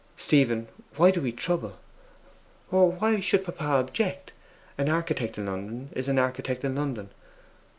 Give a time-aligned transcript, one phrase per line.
[0.17, 1.77] Stephen, why do we trouble?
[2.71, 4.33] Why should papa object?
[4.75, 7.11] An architect in London is an architect in London.